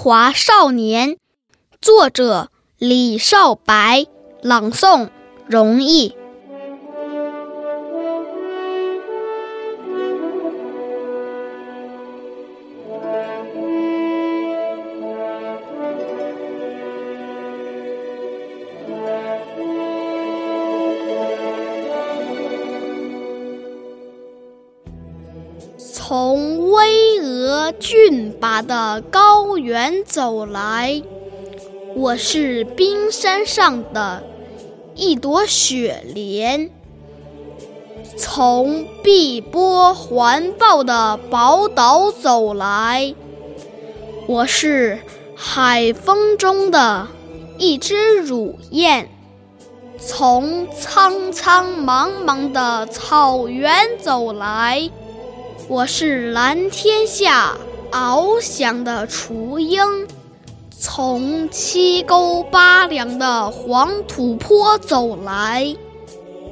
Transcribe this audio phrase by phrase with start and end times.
[0.00, 1.14] 华少年》，
[1.80, 4.06] 作者李少白，
[4.42, 5.10] 朗诵
[5.48, 6.16] 容易。
[26.08, 31.02] 从巍峨峻拔的高原走来，
[31.94, 34.22] 我是冰山上的
[34.94, 36.70] 一朵雪莲；
[38.16, 43.14] 从碧波环抱的宝岛走来，
[44.26, 45.00] 我是
[45.36, 47.06] 海风中的
[47.58, 49.04] 一只乳燕；
[49.98, 54.88] 从苍苍茫茫的草原走来。
[55.70, 57.54] 我是蓝天下
[57.90, 60.08] 翱翔的雏鹰，
[60.80, 65.76] 从七沟八梁的黄土坡走来；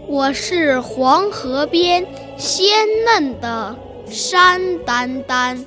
[0.07, 2.07] 我是黄河边
[2.37, 2.69] 鲜
[3.07, 3.75] 嫩的
[4.07, 5.65] 山丹丹。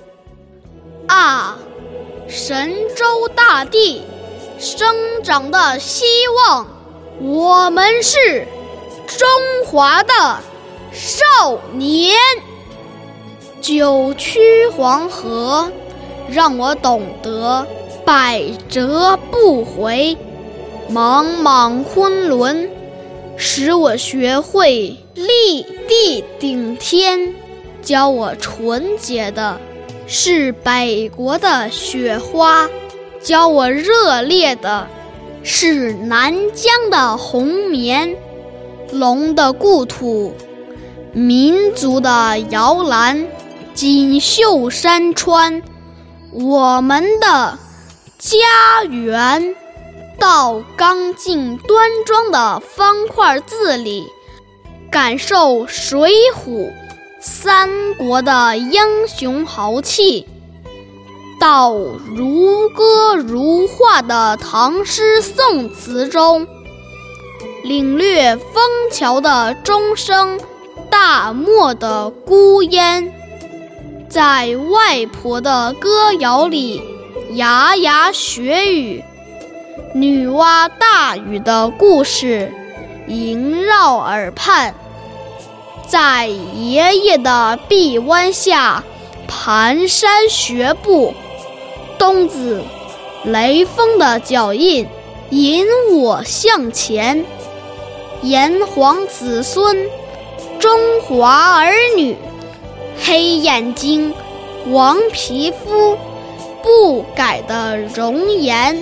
[1.08, 1.58] 啊，
[2.28, 4.04] 神州大地
[4.60, 6.68] 生长的希望，
[7.20, 8.46] 我们是
[9.08, 9.28] 中
[9.66, 10.38] 华的
[10.94, 12.16] 少年。
[13.62, 14.40] 九曲
[14.76, 15.72] 黄河，
[16.30, 17.66] 让我懂得
[18.06, 20.16] 百折不回；
[20.92, 22.70] 茫茫昆仑，
[23.36, 27.34] 使我学会立地顶天。
[27.82, 29.60] 教我纯洁的
[30.06, 32.70] 是北国的雪花，
[33.22, 34.88] 教我热烈的
[35.44, 38.16] 是南疆的红棉。
[38.92, 40.34] 龙的故土，
[41.14, 43.28] 民族的摇篮。
[43.80, 45.64] 锦绣山川，
[46.34, 47.58] 我们的
[48.18, 49.56] 家园。
[50.20, 54.12] 到刚劲端庄的方块字里，
[54.92, 56.74] 感受水浒
[57.22, 60.26] 三国的英雄豪气；
[61.40, 66.46] 到如歌如画的唐诗宋词中，
[67.64, 68.62] 领略枫
[68.92, 70.38] 桥的钟声，
[70.90, 73.16] 大漠的孤烟。
[74.10, 76.82] 在外婆的歌谣里，
[77.34, 79.04] 牙牙学语；
[79.94, 82.52] 女娲大禹的故事
[83.08, 84.74] 萦绕耳畔。
[85.88, 88.84] 在爷爷的臂弯下
[89.28, 91.14] 蹒跚学步，
[92.00, 92.64] 冬子
[93.24, 94.88] 雷锋的脚印
[95.30, 97.24] 引我向前。
[98.24, 99.86] 炎黄子孙，
[100.60, 102.18] 中华儿女。
[103.04, 104.14] 黑眼睛，
[104.72, 105.98] 黄皮肤，
[106.62, 108.82] 不改的容颜。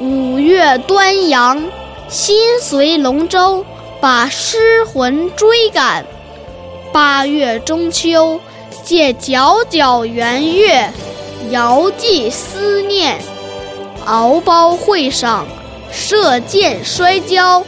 [0.00, 1.62] 五月端阳，
[2.08, 3.64] 心随龙舟
[4.00, 6.04] 把诗魂追赶；
[6.92, 8.40] 八月中秋，
[8.84, 10.90] 借皎皎圆月
[11.50, 13.18] 遥寄思念。
[14.04, 15.46] 敖包会上，
[15.90, 17.64] 射箭摔跤，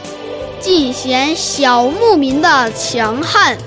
[0.59, 3.57] 尽显小牧民的强悍。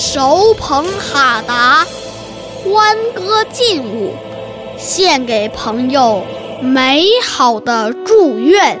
[0.00, 1.84] 手捧哈达，
[2.62, 4.14] 欢歌劲舞，
[4.78, 6.22] 献给朋友
[6.62, 8.80] 美好的祝愿。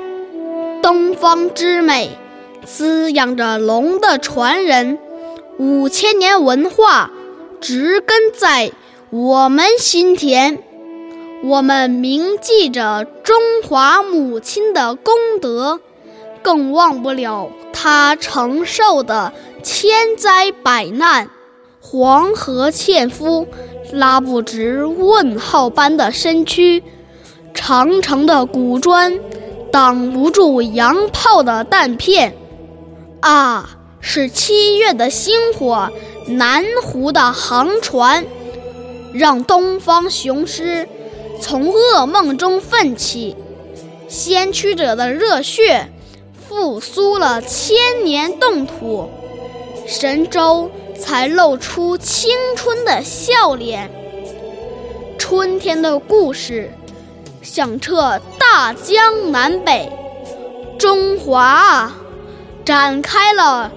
[0.80, 2.16] 东方之美，
[2.64, 4.96] 滋养着龙的传人。
[5.58, 7.10] 五千年文化，
[7.60, 8.70] 植根在
[9.10, 10.62] 我们心田。
[11.42, 15.80] 我们铭记着中华母亲的功德，
[16.42, 19.32] 更忘不了他承受的。
[19.60, 21.28] 千灾百难，
[21.80, 23.46] 黄河纤夫
[23.92, 26.82] 拉不直问号般的身躯，
[27.52, 29.18] 长长的古砖
[29.72, 32.34] 挡不住洋炮的弹片。
[33.20, 33.68] 啊，
[34.00, 35.90] 是七月的星火，
[36.28, 38.24] 南湖的航船，
[39.12, 40.88] 让东方雄狮
[41.40, 43.36] 从噩梦中奋起，
[44.06, 45.88] 先驱者的热血
[46.48, 49.10] 复苏了千年冻土。
[49.86, 53.90] 神州才露出青春的笑脸。
[55.18, 56.72] 春天的故事
[57.42, 59.92] 响彻大江南北，
[60.78, 61.96] 中华啊
[62.64, 63.70] 展开了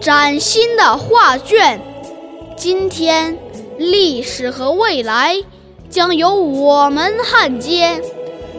[0.00, 1.80] 崭新的画卷。
[2.56, 3.38] 今天，
[3.78, 5.36] 历史和未来
[5.88, 8.02] 将由我们焊接，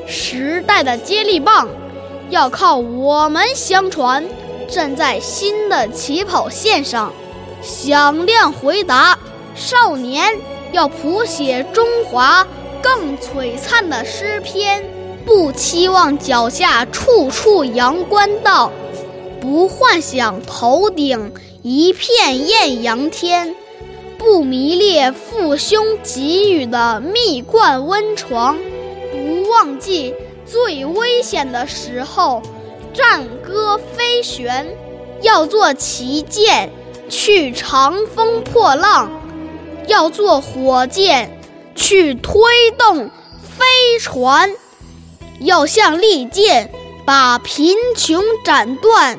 [0.08, 1.68] 时代的接力棒
[2.30, 4.24] 要靠我们相传。
[4.70, 7.14] 站在新的起跑线上，
[7.62, 9.18] 响亮回答：
[9.56, 10.38] 少年
[10.74, 12.46] 要谱写中华
[12.82, 14.84] 更璀璨的诗篇。
[15.26, 18.72] 不期望脚下处处阳关道，
[19.40, 23.56] 不幻想头顶一片艳阳天，
[24.18, 28.58] 不迷恋父兄给予的蜜罐温床，
[29.12, 30.14] 不忘记
[30.50, 32.42] 最危险的时候
[32.94, 34.78] 战歌飞旋，
[35.22, 36.72] 要做旗舰
[37.10, 39.12] 去长风破浪，
[39.88, 41.38] 要做火箭
[41.76, 43.10] 去推动
[43.42, 44.52] 飞船。
[45.40, 46.72] 要像利剑，
[47.06, 49.18] 把贫穷斩断；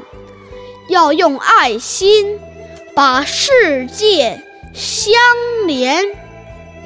[0.88, 2.40] 要用爱心，
[2.94, 4.42] 把世界
[4.75, 5.14] 相
[5.66, 6.04] 连。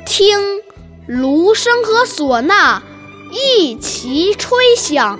[0.04, 0.38] 听
[1.06, 2.82] 芦笙和唢呐
[3.32, 5.18] 一齐吹响，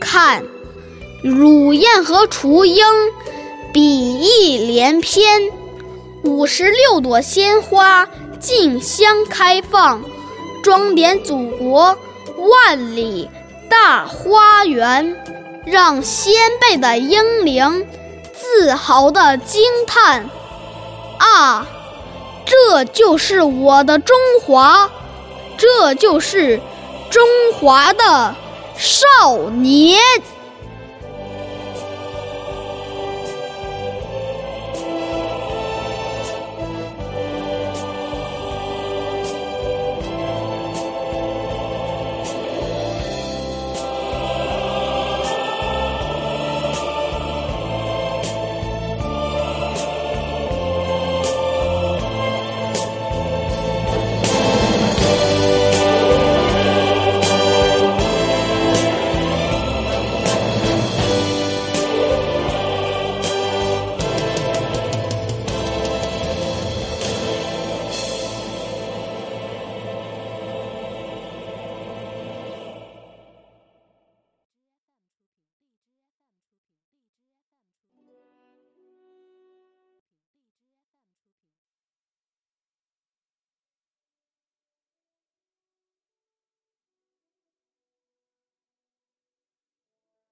[0.00, 0.44] 看
[1.24, 2.84] 乳燕和雏鹰
[3.72, 5.50] 比翼连翩。
[6.22, 10.02] 五十六朵鲜花竞相开放，
[10.62, 11.98] 装点祖国。
[12.36, 13.28] 万里
[13.68, 15.16] 大花园，
[15.66, 17.84] 让先辈的英灵
[18.32, 20.30] 自豪地惊叹
[21.18, 21.66] ：“啊，
[22.46, 24.88] 这就是我的中华，
[25.56, 26.60] 这就是
[27.10, 27.22] 中
[27.54, 28.34] 华的
[28.76, 29.98] 少年。”